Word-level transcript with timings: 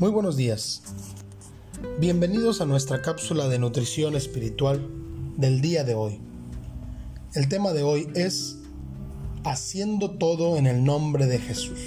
Muy 0.00 0.10
buenos 0.10 0.36
días. 0.36 0.82
Bienvenidos 2.00 2.60
a 2.60 2.66
nuestra 2.66 3.00
cápsula 3.00 3.46
de 3.46 3.60
nutrición 3.60 4.16
espiritual 4.16 4.84
del 5.36 5.60
día 5.60 5.84
de 5.84 5.94
hoy. 5.94 6.20
El 7.34 7.48
tema 7.48 7.72
de 7.72 7.84
hoy 7.84 8.08
es 8.16 8.56
Haciendo 9.44 10.10
todo 10.10 10.56
en 10.56 10.66
el 10.66 10.82
nombre 10.82 11.26
de 11.26 11.38
Jesús. 11.38 11.78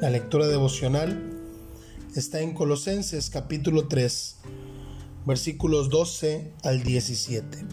La 0.00 0.10
lectura 0.10 0.46
devocional 0.46 1.42
está 2.14 2.40
en 2.40 2.54
Colosenses 2.54 3.30
capítulo 3.30 3.88
3, 3.88 4.36
versículos 5.26 5.90
12 5.90 6.52
al 6.62 6.84
17. 6.84 7.66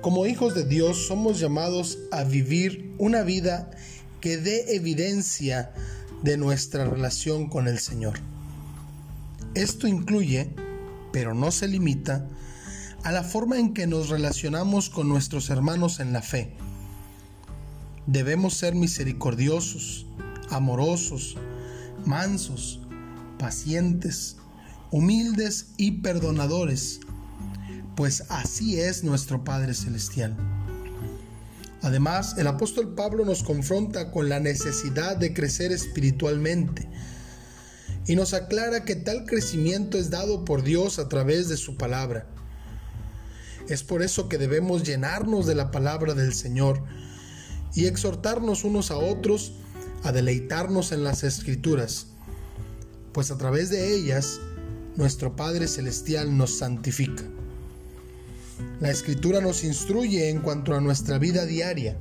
Como 0.00 0.24
hijos 0.24 0.54
de 0.54 0.64
Dios 0.64 1.06
somos 1.06 1.38
llamados 1.38 1.98
a 2.10 2.24
vivir 2.24 2.94
una 2.96 3.22
vida 3.22 3.70
que 4.22 4.38
dé 4.38 4.74
evidencia 4.74 5.74
de 5.74 5.97
nuestra 6.36 6.84
relación 6.84 7.48
con 7.48 7.68
el 7.68 7.78
Señor. 7.78 8.18
Esto 9.54 9.86
incluye, 9.86 10.50
pero 11.12 11.34
no 11.34 11.50
se 11.50 11.68
limita, 11.68 12.26
a 13.04 13.12
la 13.12 13.22
forma 13.22 13.58
en 13.58 13.74
que 13.74 13.86
nos 13.86 14.08
relacionamos 14.08 14.90
con 14.90 15.08
nuestros 15.08 15.50
hermanos 15.50 16.00
en 16.00 16.12
la 16.12 16.22
fe. 16.22 16.54
Debemos 18.06 18.54
ser 18.54 18.74
misericordiosos, 18.74 20.06
amorosos, 20.50 21.36
mansos, 22.04 22.80
pacientes, 23.38 24.36
humildes 24.90 25.68
y 25.76 25.92
perdonadores, 25.92 27.00
pues 27.94 28.24
así 28.28 28.80
es 28.80 29.04
nuestro 29.04 29.44
Padre 29.44 29.74
Celestial. 29.74 30.36
Además, 31.82 32.36
el 32.38 32.46
apóstol 32.48 32.94
Pablo 32.94 33.24
nos 33.24 33.42
confronta 33.42 34.10
con 34.10 34.28
la 34.28 34.40
necesidad 34.40 35.16
de 35.16 35.32
crecer 35.32 35.70
espiritualmente 35.70 36.88
y 38.06 38.16
nos 38.16 38.34
aclara 38.34 38.84
que 38.84 38.96
tal 38.96 39.26
crecimiento 39.26 39.98
es 39.98 40.10
dado 40.10 40.44
por 40.44 40.62
Dios 40.62 40.98
a 40.98 41.08
través 41.08 41.48
de 41.48 41.56
su 41.56 41.76
palabra. 41.76 42.26
Es 43.68 43.82
por 43.84 44.02
eso 44.02 44.28
que 44.28 44.38
debemos 44.38 44.82
llenarnos 44.82 45.46
de 45.46 45.54
la 45.54 45.70
palabra 45.70 46.14
del 46.14 46.34
Señor 46.34 46.82
y 47.74 47.86
exhortarnos 47.86 48.64
unos 48.64 48.90
a 48.90 48.96
otros 48.96 49.52
a 50.04 50.12
deleitarnos 50.12 50.92
en 50.92 51.04
las 51.04 51.22
escrituras, 51.22 52.06
pues 53.12 53.30
a 53.30 53.36
través 53.36 53.68
de 53.68 53.94
ellas 53.94 54.40
nuestro 54.96 55.36
Padre 55.36 55.68
Celestial 55.68 56.36
nos 56.36 56.58
santifica. 56.58 57.24
La 58.80 58.90
escritura 58.90 59.40
nos 59.40 59.64
instruye 59.64 60.30
en 60.30 60.40
cuanto 60.40 60.74
a 60.74 60.80
nuestra 60.80 61.18
vida 61.18 61.46
diaria, 61.46 61.96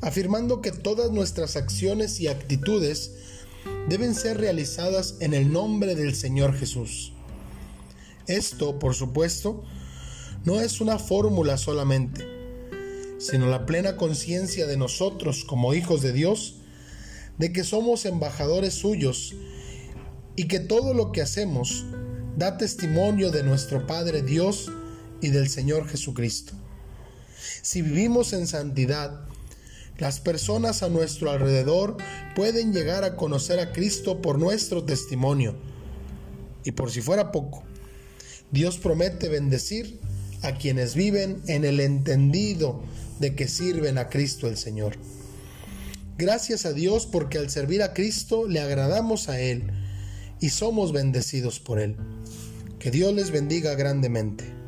afirmando 0.00 0.60
que 0.60 0.72
todas 0.72 1.10
nuestras 1.10 1.56
acciones 1.56 2.20
y 2.20 2.28
actitudes 2.28 3.12
deben 3.88 4.14
ser 4.14 4.38
realizadas 4.38 5.16
en 5.20 5.34
el 5.34 5.52
nombre 5.52 5.94
del 5.94 6.14
Señor 6.14 6.54
Jesús. 6.54 7.12
Esto, 8.26 8.78
por 8.78 8.94
supuesto, 8.94 9.64
no 10.44 10.60
es 10.60 10.80
una 10.80 10.98
fórmula 10.98 11.58
solamente, 11.58 12.26
sino 13.18 13.46
la 13.46 13.66
plena 13.66 13.96
conciencia 13.96 14.66
de 14.66 14.76
nosotros 14.76 15.44
como 15.44 15.74
hijos 15.74 16.00
de 16.00 16.12
Dios, 16.12 16.56
de 17.38 17.52
que 17.52 17.64
somos 17.64 18.04
embajadores 18.04 18.74
suyos 18.74 19.34
y 20.36 20.46
que 20.46 20.60
todo 20.60 20.94
lo 20.94 21.12
que 21.12 21.22
hacemos 21.22 21.84
da 22.36 22.56
testimonio 22.56 23.30
de 23.30 23.42
nuestro 23.42 23.86
Padre 23.86 24.22
Dios 24.22 24.70
y 25.20 25.28
del 25.28 25.48
Señor 25.48 25.88
Jesucristo. 25.88 26.52
Si 27.62 27.82
vivimos 27.82 28.32
en 28.32 28.46
santidad, 28.46 29.26
las 29.98 30.18
personas 30.20 30.82
a 30.82 30.88
nuestro 30.88 31.30
alrededor 31.30 31.96
pueden 32.34 32.72
llegar 32.72 33.04
a 33.04 33.16
conocer 33.16 33.60
a 33.60 33.72
Cristo 33.72 34.22
por 34.22 34.38
nuestro 34.38 34.84
testimonio. 34.84 35.56
Y 36.64 36.72
por 36.72 36.90
si 36.90 37.02
fuera 37.02 37.32
poco, 37.32 37.62
Dios 38.50 38.78
promete 38.78 39.28
bendecir 39.28 40.00
a 40.42 40.54
quienes 40.54 40.94
viven 40.94 41.42
en 41.46 41.64
el 41.64 41.80
entendido 41.80 42.82
de 43.18 43.34
que 43.34 43.46
sirven 43.46 43.98
a 43.98 44.08
Cristo 44.08 44.48
el 44.48 44.56
Señor. 44.56 44.96
Gracias 46.16 46.66
a 46.66 46.72
Dios 46.72 47.06
porque 47.06 47.38
al 47.38 47.50
servir 47.50 47.82
a 47.82 47.92
Cristo 47.92 48.48
le 48.48 48.60
agradamos 48.60 49.28
a 49.28 49.40
Él 49.40 49.70
y 50.40 50.50
somos 50.50 50.92
bendecidos 50.92 51.60
por 51.60 51.78
Él. 51.78 51.96
Que 52.78 52.90
Dios 52.90 53.12
les 53.12 53.30
bendiga 53.30 53.74
grandemente. 53.74 54.59